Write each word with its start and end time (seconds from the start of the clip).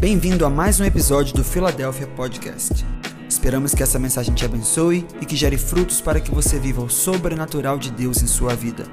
Bem-vindo 0.00 0.44
a 0.44 0.50
mais 0.50 0.80
um 0.80 0.84
episódio 0.84 1.34
do 1.34 1.44
Philadelphia 1.44 2.06
Podcast. 2.08 2.84
Esperamos 3.28 3.74
que 3.74 3.82
essa 3.82 3.98
mensagem 3.98 4.34
te 4.34 4.44
abençoe 4.44 5.06
e 5.20 5.24
que 5.24 5.36
gere 5.36 5.56
frutos 5.56 6.00
para 6.00 6.20
que 6.20 6.30
você 6.34 6.58
viva 6.58 6.82
o 6.82 6.90
sobrenatural 6.90 7.78
de 7.78 7.90
Deus 7.90 8.20
em 8.22 8.26
sua 8.26 8.54
vida. 8.54 8.84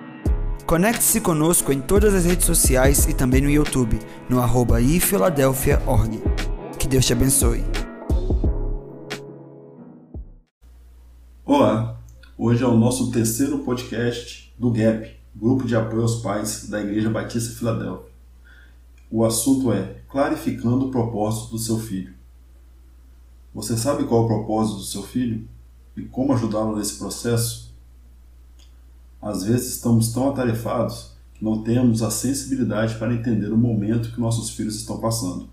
Conecte-se 0.65 1.19
conosco 1.19 1.73
em 1.73 1.81
todas 1.81 2.13
as 2.13 2.25
redes 2.25 2.45
sociais 2.45 3.07
e 3.07 3.13
também 3.13 3.41
no 3.41 3.49
YouTube, 3.49 3.99
no 4.29 4.39
arroba 4.39 4.79
ifiladelphia.org. 4.79 6.21
Que 6.77 6.87
Deus 6.87 7.05
te 7.05 7.13
abençoe. 7.13 7.63
Olá, 11.43 11.99
hoje 12.37 12.63
é 12.63 12.67
o 12.67 12.77
nosso 12.77 13.11
terceiro 13.11 13.59
podcast 13.59 14.53
do 14.57 14.71
GAP, 14.71 15.19
Grupo 15.35 15.65
de 15.65 15.75
Apoio 15.75 16.03
aos 16.03 16.21
Pais 16.21 16.69
da 16.69 16.79
Igreja 16.79 17.09
Batista 17.09 17.57
Filadélfia. 17.57 18.10
O 19.13 19.25
assunto 19.25 19.73
é 19.73 19.97
clarificando 20.07 20.85
o 20.85 20.89
propósito 20.89 21.51
do 21.51 21.59
seu 21.59 21.77
filho. 21.77 22.13
Você 23.53 23.75
sabe 23.75 24.05
qual 24.05 24.21
é 24.21 24.23
o 24.23 24.27
propósito 24.27 24.77
do 24.77 24.85
seu 24.85 25.03
filho 25.03 25.45
e 25.97 26.03
como 26.03 26.31
ajudá-lo 26.31 26.77
nesse 26.77 26.97
processo? 26.97 27.75
Às 29.21 29.43
vezes 29.43 29.75
estamos 29.75 30.13
tão 30.13 30.29
atarefados 30.29 31.11
que 31.33 31.43
não 31.43 31.61
temos 31.61 32.01
a 32.01 32.09
sensibilidade 32.09 32.95
para 32.95 33.13
entender 33.13 33.51
o 33.51 33.57
momento 33.57 34.13
que 34.13 34.21
nossos 34.21 34.51
filhos 34.51 34.77
estão 34.77 34.97
passando. 34.97 35.49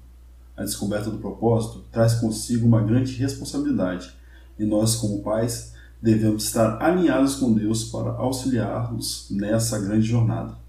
A 0.56 0.62
descoberta 0.62 1.10
do 1.10 1.18
propósito 1.18 1.84
traz 1.90 2.14
consigo 2.14 2.64
uma 2.64 2.80
grande 2.80 3.12
responsabilidade 3.14 4.14
e 4.56 4.64
nós, 4.64 4.94
como 4.94 5.20
pais, 5.20 5.74
devemos 6.00 6.44
estar 6.44 6.80
alinhados 6.80 7.34
com 7.34 7.52
Deus 7.52 7.82
para 7.82 8.12
auxiliá-los 8.12 9.26
nessa 9.32 9.80
grande 9.80 10.06
jornada. 10.06 10.67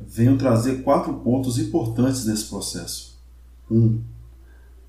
Venho 0.00 0.36
trazer 0.36 0.82
quatro 0.82 1.14
pontos 1.14 1.58
importantes 1.58 2.24
nesse 2.26 2.46
processo. 2.46 3.18
1. 3.70 3.76
Um, 3.76 4.02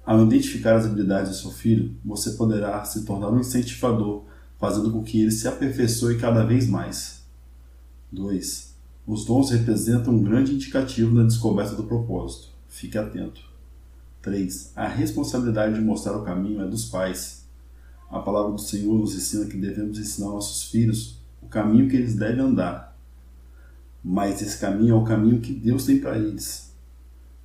ao 0.06 0.24
identificar 0.24 0.76
as 0.76 0.86
habilidades 0.86 1.32
do 1.32 1.38
seu 1.38 1.52
filho, 1.52 1.96
você 2.04 2.32
poderá 2.32 2.84
se 2.86 3.06
tornar 3.06 3.30
um 3.30 3.40
incentivador, 3.40 4.24
fazendo 4.60 4.92
com 4.92 5.04
que 5.04 5.22
ele 5.22 5.32
se 5.32 5.48
aperfeiçoe 5.48 6.18
cada 6.18 6.44
vez 6.44 6.68
mais. 6.68 7.24
2. 8.12 8.76
Os 9.08 9.26
dons 9.26 9.52
representam 9.52 10.14
um 10.14 10.24
grande 10.24 10.54
indicativo 10.54 11.14
na 11.14 11.24
descoberta 11.24 11.76
do 11.76 11.84
propósito. 11.84 12.50
Fique 12.68 12.98
atento. 12.98 13.42
3. 14.22 14.72
A 14.76 14.88
responsabilidade 14.88 15.76
de 15.76 15.82
mostrar 15.82 16.18
o 16.18 16.24
caminho 16.24 16.62
é 16.62 16.68
dos 16.68 16.86
pais. 16.86 17.46
A 18.10 18.20
palavra 18.20 18.52
do 18.52 18.62
Senhor 18.62 18.98
nos 18.98 19.16
ensina 19.16 19.46
que 19.46 19.58
devemos 19.58 20.00
ensinar 20.00 20.28
nossos 20.28 20.64
filhos 20.70 21.20
o 21.42 21.48
caminho 21.48 21.90
que 21.90 21.96
eles 21.96 22.16
devem 22.16 22.44
andar. 22.44 22.95
Mas 24.08 24.40
esse 24.40 24.60
caminho 24.60 24.94
é 24.94 24.98
o 25.00 25.04
caminho 25.04 25.42
que 25.42 25.52
Deus 25.52 25.84
tem 25.84 26.00
para 26.00 26.16
eles. 26.16 26.72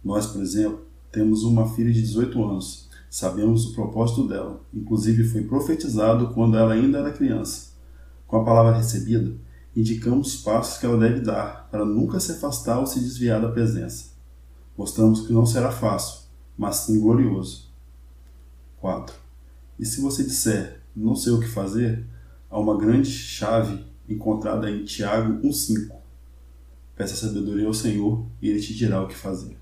Nós, 0.05 0.27
por 0.27 0.43
exemplo, 0.43 0.85
temos 1.11 1.43
uma 1.43 1.67
filha 1.67 1.91
de 1.91 2.03
18 2.03 2.45
anos. 2.45 2.91
Sabemos 3.09 3.65
o 3.65 3.73
propósito 3.73 4.29
dela. 4.29 4.61
Inclusive 4.71 5.25
foi 5.25 5.45
profetizado 5.45 6.35
quando 6.35 6.59
ela 6.59 6.75
ainda 6.75 6.99
era 6.99 7.15
criança. 7.15 7.71
Com 8.27 8.37
a 8.37 8.45
palavra 8.45 8.77
recebida, 8.77 9.35
indicamos 9.75 10.35
os 10.35 10.43
passos 10.43 10.77
que 10.77 10.85
ela 10.85 10.99
deve 10.99 11.21
dar 11.21 11.67
para 11.71 11.83
nunca 11.83 12.21
se 12.21 12.33
afastar 12.33 12.79
ou 12.79 12.87
se 12.87 13.01
desviar 13.01 13.41
da 13.41 13.51
presença. 13.51 14.11
Mostramos 14.77 15.27
que 15.27 15.33
não 15.33 15.47
será 15.47 15.73
fácil, 15.73 16.27
mas 16.59 16.77
sim 16.77 17.01
glorioso. 17.01 17.71
4. 18.77 19.15
E 19.79 19.87
se 19.87 20.03
você 20.03 20.23
disser, 20.23 20.83
não 20.95 21.17
sei 21.17 21.33
o 21.33 21.41
que 21.41 21.49
fazer, 21.49 22.05
há 22.51 22.61
uma 22.61 22.77
grande 22.77 23.11
chave 23.11 23.83
encontrada 24.07 24.71
em 24.71 24.85
Tiago 24.85 25.41
1,5. 25.43 26.00
Peça 27.01 27.17
sabedoria 27.17 27.67
ao 27.67 27.73
Senhor 27.73 28.27
e 28.43 28.51
ele 28.51 28.61
te 28.61 28.75
dirá 28.75 29.03
o 29.03 29.09
que 29.09 29.15
fazer. 29.15 29.57